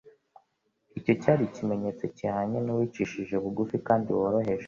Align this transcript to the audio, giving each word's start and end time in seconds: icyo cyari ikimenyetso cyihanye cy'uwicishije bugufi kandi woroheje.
icyo 0.99 1.13
cyari 1.21 1.41
ikimenyetso 1.45 2.03
cyihanye 2.15 2.57
cy'uwicishije 2.63 3.35
bugufi 3.43 3.75
kandi 3.87 4.07
woroheje. 4.17 4.59